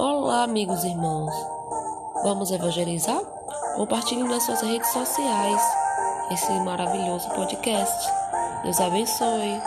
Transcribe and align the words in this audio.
Olá, 0.00 0.44
amigos 0.44 0.84
e 0.84 0.90
irmãos. 0.90 1.34
Vamos 2.22 2.52
evangelizar? 2.52 3.20
Compartilhe 3.74 4.22
nas 4.22 4.44
suas 4.44 4.60
redes 4.60 4.86
sociais 4.92 5.60
esse 6.30 6.52
maravilhoso 6.60 7.28
podcast. 7.30 8.08
Deus 8.62 8.78
abençoe. 8.78 9.60